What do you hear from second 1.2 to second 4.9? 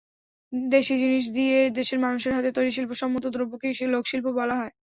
দিয়ে দেশের মানুষের হাতে তৈরি শিল্পসম্মত দ্রব্যকেই লোকশিল্প বলা হয়।